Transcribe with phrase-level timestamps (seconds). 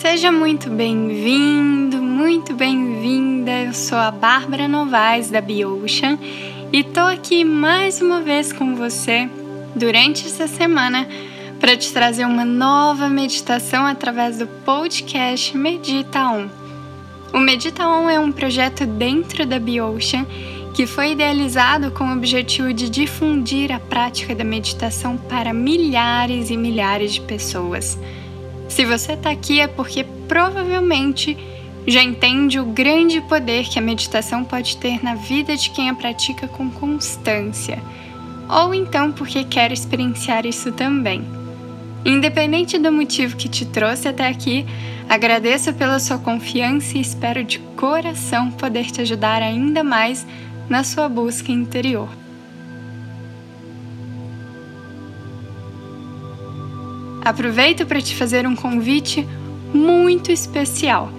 [0.00, 3.50] Seja muito bem-vindo, muito bem-vinda.
[3.50, 6.16] Eu sou a Bárbara Novaes da BioOcean
[6.72, 9.28] e tô aqui mais uma vez com você
[9.74, 11.08] durante essa semana
[11.58, 16.48] para te trazer uma nova meditação através do podcast Medita On.
[17.34, 20.24] O Medita On é um projeto dentro da BioOcean
[20.74, 26.56] que foi idealizado com o objetivo de difundir a prática da meditação para milhares e
[26.56, 27.98] milhares de pessoas.
[28.78, 31.36] Se você está aqui é porque provavelmente
[31.84, 35.94] já entende o grande poder que a meditação pode ter na vida de quem a
[35.94, 37.82] pratica com constância,
[38.48, 41.24] ou então porque quer experienciar isso também.
[42.04, 44.64] Independente do motivo que te trouxe até aqui,
[45.08, 50.24] agradeço pela sua confiança e espero de coração poder te ajudar ainda mais
[50.68, 52.08] na sua busca interior.
[57.28, 59.28] Aproveito para te fazer um convite
[59.74, 61.10] muito especial.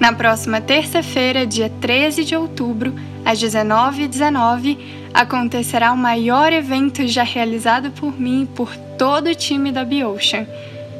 [0.00, 4.78] Na próxima terça-feira, dia 13 de outubro, às 19h19, 19,
[5.12, 10.46] acontecerá o maior evento já realizado por mim e por todo o time da BioOcean.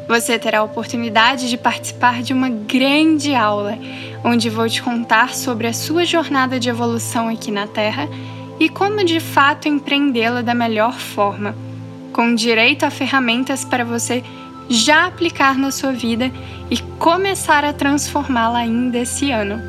[0.06, 3.78] Você terá a oportunidade de participar de uma grande aula,
[4.22, 8.06] onde vou te contar sobre a sua jornada de evolução aqui na Terra
[8.60, 11.54] e como de fato empreendê-la da melhor forma,
[12.12, 14.22] com direito a ferramentas para você
[14.72, 16.32] já aplicar na sua vida
[16.70, 19.60] e começar a transformá-la ainda esse ano.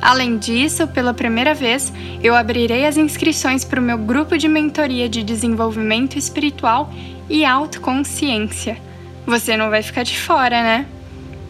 [0.00, 5.08] Além disso, pela primeira vez, eu abrirei as inscrições para o meu grupo de mentoria
[5.08, 6.92] de desenvolvimento espiritual
[7.28, 8.76] e autoconsciência.
[9.26, 10.86] Você não vai ficar de fora, né?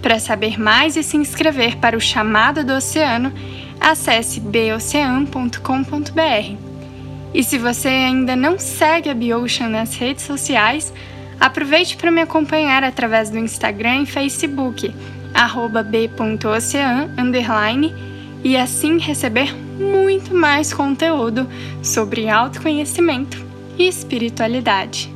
[0.00, 3.32] Para saber mais e se inscrever para o Chamado do Oceano,
[3.80, 5.58] acesse bocean.com.br.
[7.34, 10.92] E se você ainda não segue a BioOcean nas redes sociais,
[11.44, 14.88] Aproveite para me acompanhar através do Instagram e Facebook,
[15.90, 17.10] b.ocean,
[18.42, 21.46] e assim receber muito mais conteúdo
[21.82, 23.44] sobre autoconhecimento
[23.76, 25.12] e espiritualidade.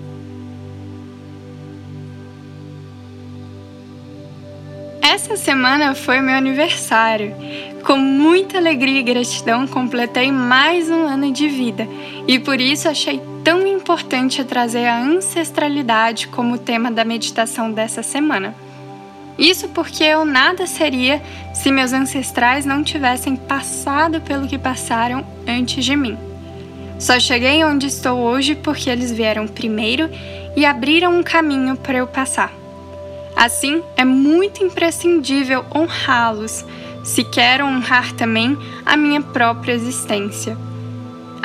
[5.00, 7.34] Essa semana foi meu aniversário.
[7.86, 11.88] Com muita alegria e gratidão, completei mais um ano de vida
[12.26, 18.54] e por isso achei tão importante trazer a ancestralidade como tema da meditação dessa semana.
[19.38, 21.22] Isso porque eu nada seria
[21.54, 26.18] se meus ancestrais não tivessem passado pelo que passaram antes de mim.
[26.98, 30.10] Só cheguei onde estou hoje porque eles vieram primeiro
[30.54, 32.52] e abriram um caminho para eu passar.
[33.34, 36.66] Assim, é muito imprescindível honrá-los,
[37.02, 40.67] se quero honrar também a minha própria existência.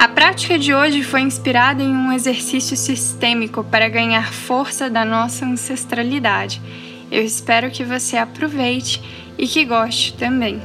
[0.04, 5.46] A prática de hoje foi inspirada em um exercício sistêmico para ganhar força da nossa
[5.46, 6.62] ancestralidade.
[7.10, 9.02] Eu espero que você aproveite
[9.38, 10.62] e que goste também.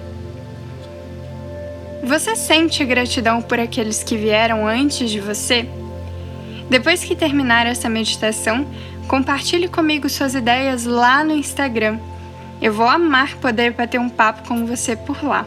[2.03, 5.69] Você sente gratidão por aqueles que vieram antes de você?
[6.69, 8.67] Depois que terminar essa meditação,
[9.07, 12.01] compartilhe comigo suas ideias lá no Instagram.
[12.61, 15.47] Eu vou amar poder bater um papo com você por lá.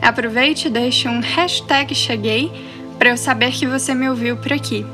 [0.00, 4.84] Aproveite e deixe um hashtag Cheguei para eu saber que você me ouviu por aqui.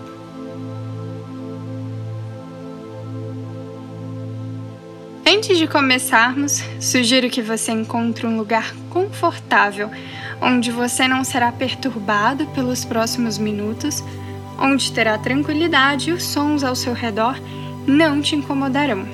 [5.26, 9.90] Antes de começarmos, sugiro que você encontre um lugar confortável
[10.40, 14.04] onde você não será perturbado pelos próximos minutos,
[14.58, 17.40] onde terá tranquilidade e os sons ao seu redor
[17.86, 19.06] não te incomodarão.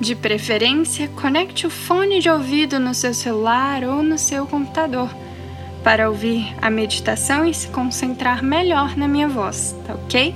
[0.00, 5.10] De preferência, conecte o fone de ouvido no seu celular ou no seu computador
[5.86, 10.34] para ouvir a meditação e se concentrar melhor na minha voz, tá ok?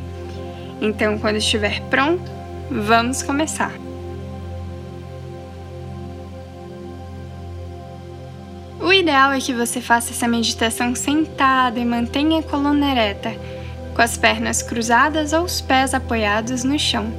[0.80, 2.22] Então, quando estiver pronto,
[2.70, 3.72] vamos começar.
[8.80, 13.34] O ideal é que você faça essa meditação sentada e mantenha a coluna ereta,
[13.92, 17.12] com as pernas cruzadas ou os pés apoiados no chão.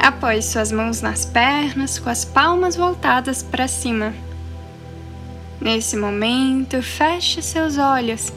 [0.00, 4.25] Apoie suas mãos nas pernas, com as palmas voltadas para cima.
[5.66, 8.32] Nesse momento, feche seus olhos.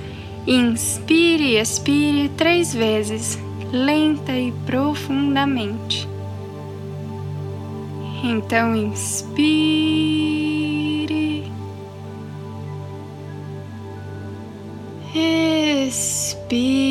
[0.48, 3.38] Inspire e expire três vezes,
[3.72, 6.10] lenta e profundamente.
[8.24, 9.30] Então, inspire.
[15.86, 16.89] Expire.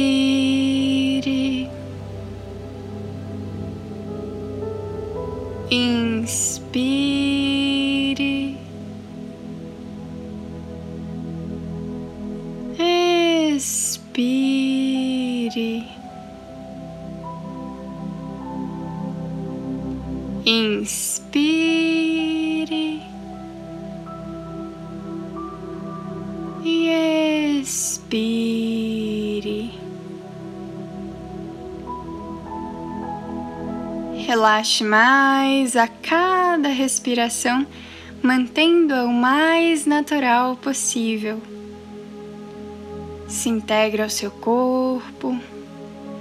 [34.28, 37.66] Relaxe mais a cada respiração,
[38.22, 41.40] mantendo-a o mais natural possível.
[43.26, 45.34] Se integre ao seu corpo,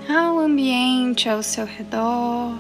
[0.07, 2.57] ao ambiente ao seu redor.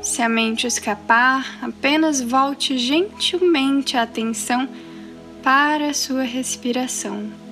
[0.00, 4.68] Se a mente escapar, apenas volte gentilmente a atenção
[5.42, 7.43] para a sua respiração.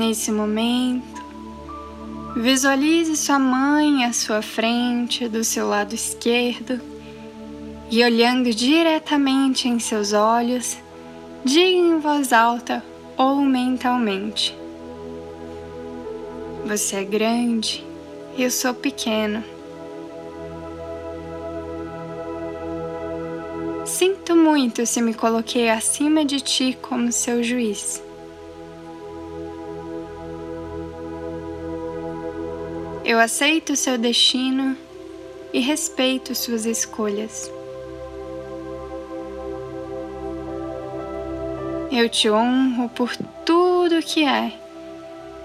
[0.00, 1.22] Nesse momento,
[2.34, 6.80] visualize sua mãe à sua frente, do seu lado esquerdo,
[7.90, 10.78] e olhando diretamente em seus olhos,
[11.44, 12.82] diga em voz alta
[13.14, 14.56] ou mentalmente:
[16.64, 17.84] Você é grande,
[18.38, 19.44] eu sou pequeno.
[23.84, 28.02] Sinto muito se me coloquei acima de ti como seu juiz.
[33.10, 34.76] Eu aceito seu destino
[35.52, 37.50] e respeito suas escolhas.
[41.90, 43.10] Eu te honro por
[43.44, 44.52] tudo que é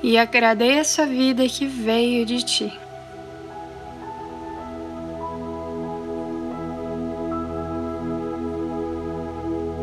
[0.04, 2.80] e agradeço a vida que veio de ti.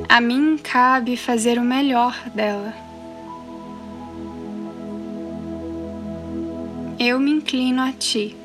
[0.09, 2.82] A mim cabe fazer o melhor dela.
[7.03, 8.37] Eu me inclino a ti.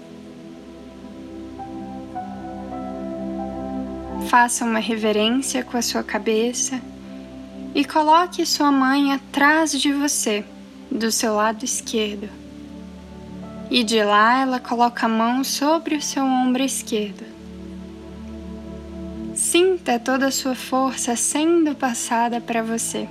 [4.29, 6.81] Faça uma reverência com a sua cabeça
[7.75, 10.43] e coloque sua mãe atrás de você,
[10.91, 12.27] do seu lado esquerdo.
[13.69, 17.25] E de lá ela coloca a mão sobre o seu ombro esquerdo.
[19.35, 23.07] Sinta toda a sua força sendo passada para você.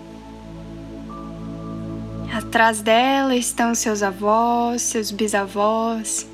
[2.46, 6.26] Atrás dela estão seus avós, seus bisavós,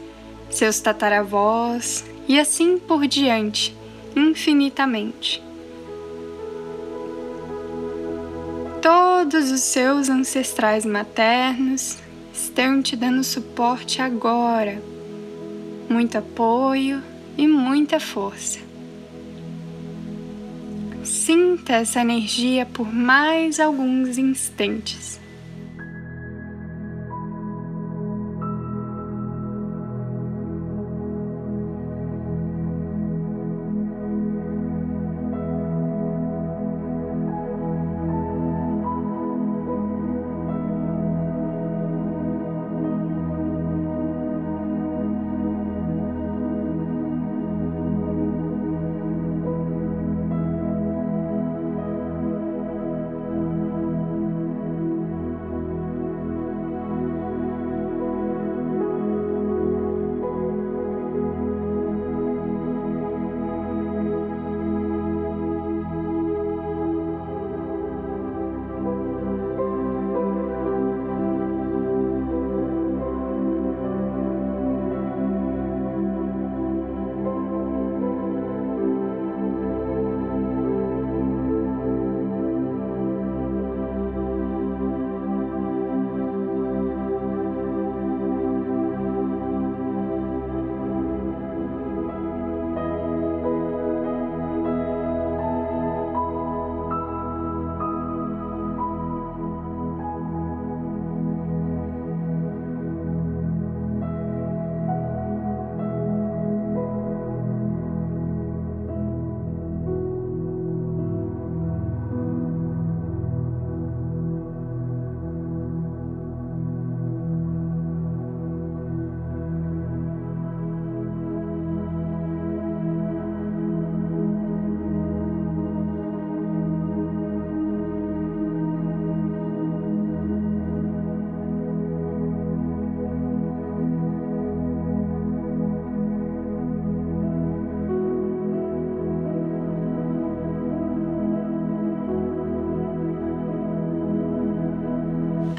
[0.50, 3.74] seus tataravós e assim por diante,
[4.14, 5.42] infinitamente.
[8.82, 11.98] Todos os seus ancestrais maternos
[12.32, 14.82] estão te dando suporte agora,
[15.88, 17.02] muito apoio
[17.38, 18.60] e muita força.
[21.02, 25.21] Sinta essa energia por mais alguns instantes.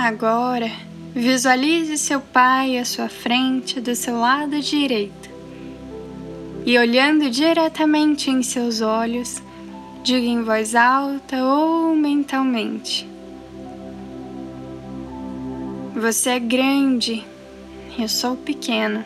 [0.03, 0.69] Agora,
[1.15, 5.29] visualize seu pai à sua frente, do seu lado direito.
[6.65, 9.41] E olhando diretamente em seus olhos,
[10.03, 13.07] diga em voz alta ou mentalmente:
[15.95, 17.25] Você é grande,
[17.97, 19.05] eu sou pequeno.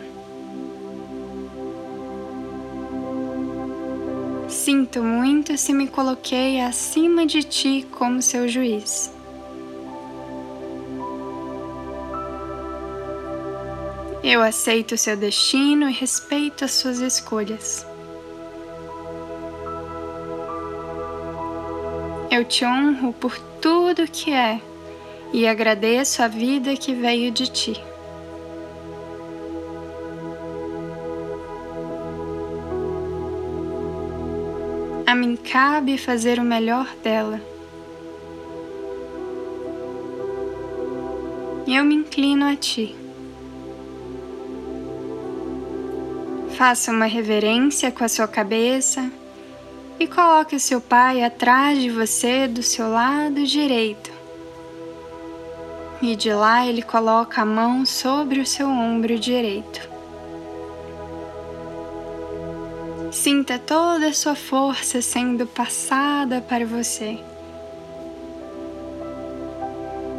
[4.50, 9.16] Sinto muito se me coloquei acima de ti como seu juiz.
[14.30, 17.88] Eu aceito o seu destino e respeito as suas escolhas.
[22.30, 24.60] Eu te honro por tudo que é
[25.32, 27.82] e agradeço a vida que veio de ti.
[35.06, 37.40] A mim cabe fazer o melhor dela.
[41.66, 43.07] Eu me inclino a ti.
[46.58, 49.12] Faça uma reverência com a sua cabeça
[50.00, 54.10] e coloque o seu pai atrás de você do seu lado direito.
[56.02, 59.88] E de lá ele coloca a mão sobre o seu ombro direito.
[63.12, 67.20] Sinta toda a sua força sendo passada para você.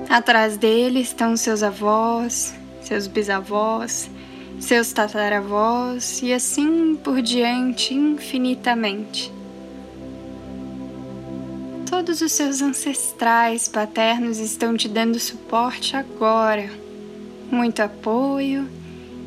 [0.09, 4.09] Atrás dele estão seus avós, seus bisavós,
[4.61, 9.33] seus tataravós e assim por diante infinitamente.
[11.89, 16.71] Todos os seus ancestrais paternos estão te dando suporte agora,
[17.51, 18.69] muito apoio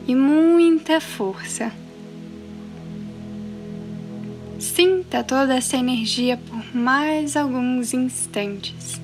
[0.07, 1.71] e muita força.
[4.59, 9.01] Sinta toda essa energia por mais alguns instantes.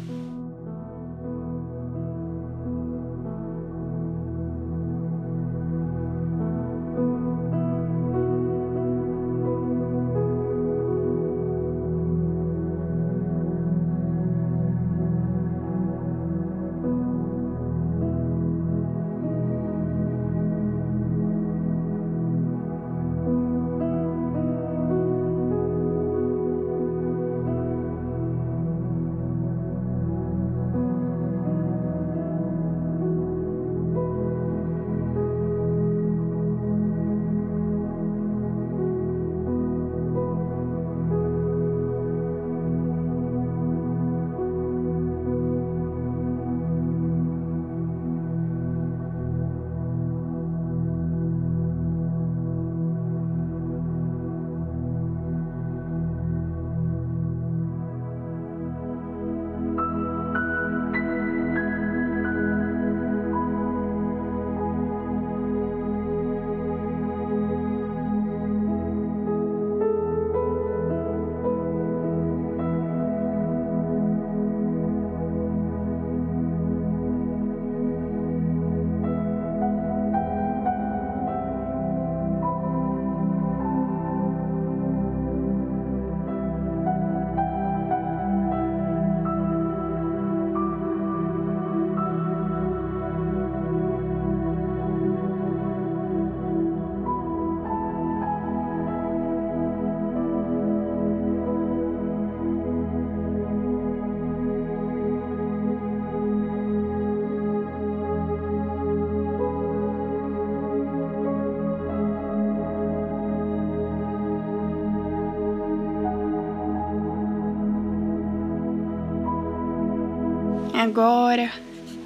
[120.88, 121.52] Agora,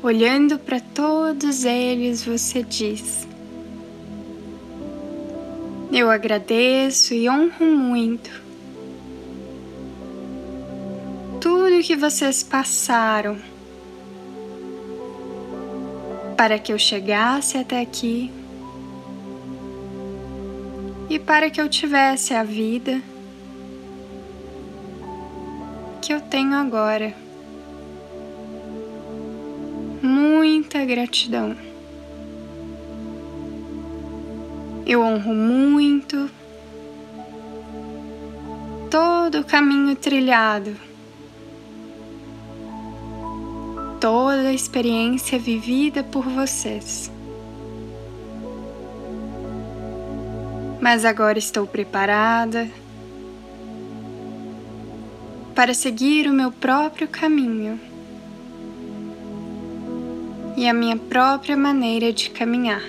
[0.01, 3.27] olhando para todos eles, você diz:
[5.91, 8.41] Eu agradeço e honro muito
[11.39, 13.37] tudo que vocês passaram
[16.35, 18.31] para que eu chegasse até aqui
[21.07, 22.99] e para que eu tivesse a vida
[26.01, 27.30] que eu tenho agora.
[30.01, 31.55] Muita gratidão.
[34.85, 36.29] Eu honro muito
[38.89, 40.75] todo o caminho trilhado,
[43.99, 47.11] toda a experiência vivida por vocês.
[50.81, 52.67] Mas agora estou preparada
[55.53, 57.90] para seguir o meu próprio caminho.
[60.57, 62.83] E a minha própria maneira de caminhar.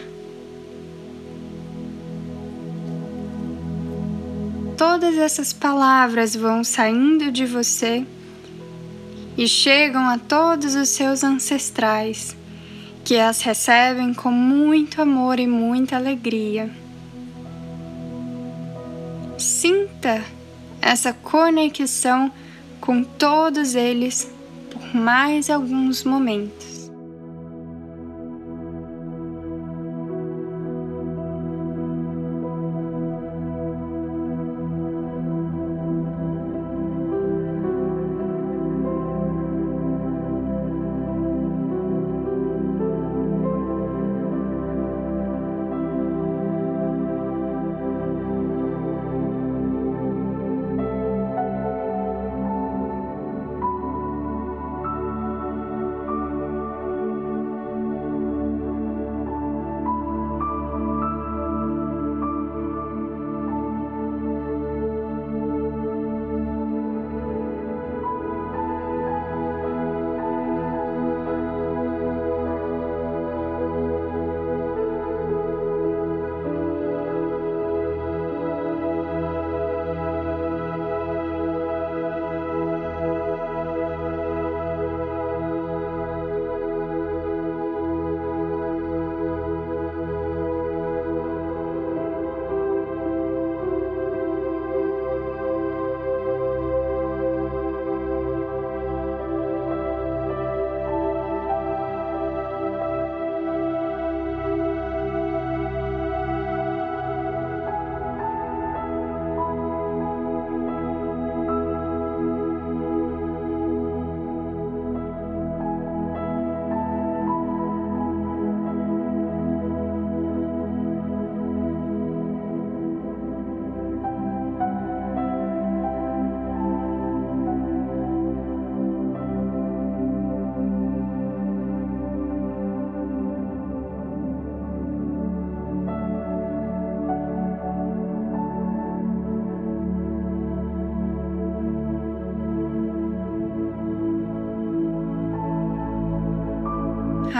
[4.76, 8.04] Todas essas palavras vão saindo de você
[9.36, 12.36] e chegam a todos os seus ancestrais,
[13.04, 16.70] que as recebem com muito amor e muita alegria.
[19.38, 20.22] Sinta
[20.80, 22.32] essa conexão
[22.80, 24.30] com todos eles
[24.70, 26.71] por mais alguns momentos.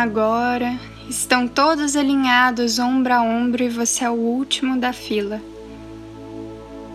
[0.02, 5.40] Agora estão todos alinhados ombro a ombro e você é o último da fila.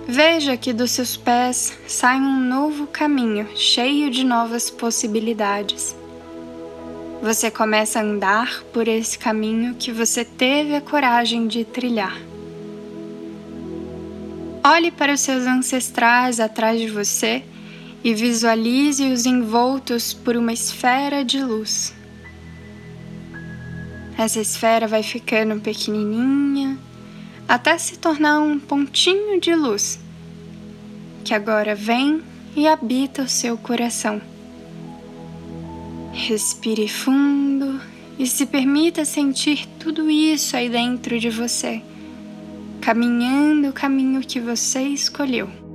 [0.06, 5.96] Veja que dos seus pés sai um novo caminho cheio de novas possibilidades.
[7.22, 12.18] Você começa a andar por esse caminho que você teve a coragem de trilhar.
[14.66, 17.42] Olhe para os seus ancestrais atrás de você
[18.04, 21.96] e visualize-os envoltos por uma esfera de luz.
[24.18, 26.78] Essa esfera vai ficando pequenininha
[27.48, 30.00] até se tornar um pontinho de luz
[31.24, 32.24] que agora vem
[32.56, 34.22] e habita o seu coração.
[36.14, 37.80] Respire fundo
[38.18, 41.82] e se permita sentir tudo isso aí dentro de você,
[42.82, 45.67] caminhando o caminho que você escolheu.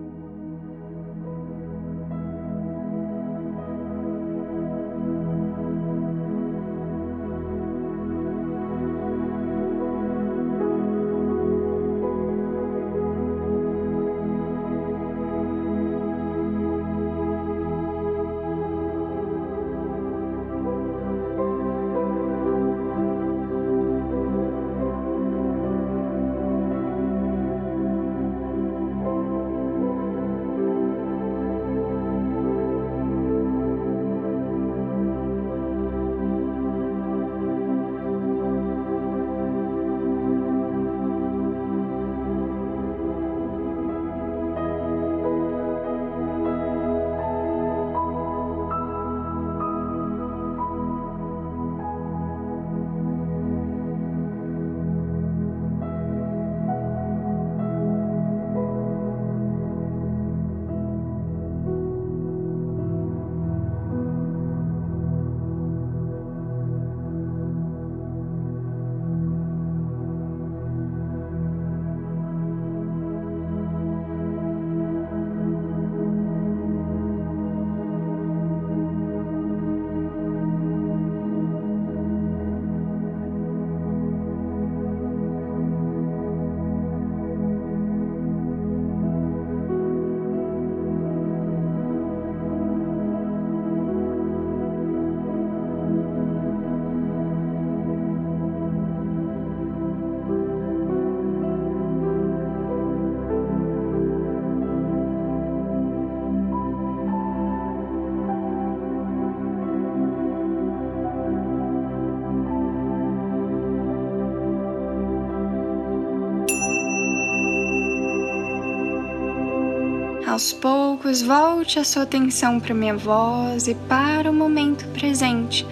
[120.33, 125.67] Aos poucos, volte a sua atenção para minha voz e para o momento presente,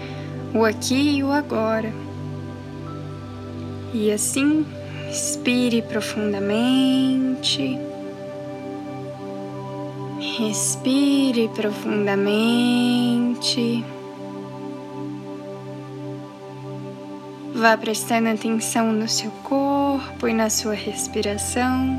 [0.53, 1.90] o aqui e o agora.
[3.94, 4.66] E assim,
[5.07, 7.79] respire profundamente.
[10.38, 13.83] Respire profundamente.
[17.55, 21.99] Vá prestando atenção no seu corpo e na sua respiração,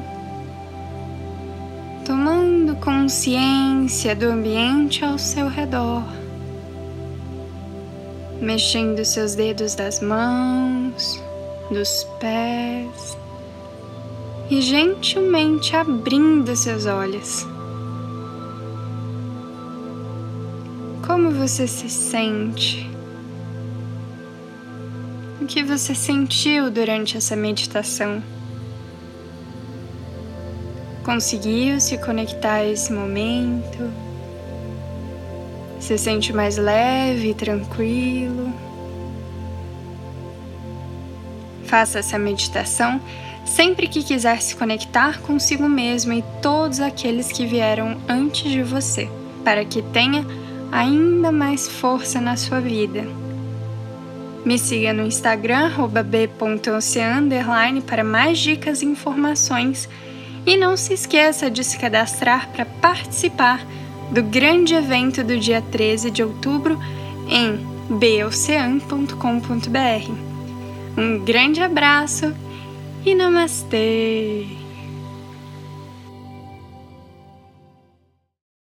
[2.81, 6.03] consciência do ambiente ao seu redor,
[8.41, 11.21] mexendo seus dedos das mãos,
[11.69, 13.15] dos pés
[14.49, 17.45] e gentilmente abrindo seus olhos.
[21.05, 22.89] Como você se sente?
[25.39, 28.23] O que você sentiu durante essa meditação?
[31.11, 33.91] Conseguiu se conectar a esse momento?
[35.77, 38.49] Se sente mais leve e tranquilo?
[41.65, 43.01] Faça essa meditação
[43.45, 49.09] sempre que quiser se conectar consigo mesmo e todos aqueles que vieram antes de você,
[49.43, 50.25] para que tenha
[50.71, 53.05] ainda mais força na sua vida.
[54.45, 55.71] Me siga no Instagram,
[56.05, 57.27] b.ocean,
[57.85, 59.89] para mais dicas e informações.
[60.45, 63.65] E não se esqueça de se cadastrar para participar
[64.11, 66.79] do grande evento do dia 13 de outubro
[67.29, 67.57] em
[67.89, 69.11] bocean.com.br.
[70.97, 72.33] Um grande abraço
[73.05, 74.60] e namastê!